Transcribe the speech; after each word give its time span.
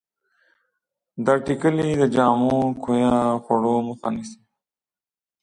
دا 1.25 1.33
ټېکلې 1.45 1.89
د 2.01 2.03
جامو 2.15 2.55
کویه 2.83 3.15
خوړو 3.43 3.75
مخه 3.87 4.09
نیسي. 4.15 4.39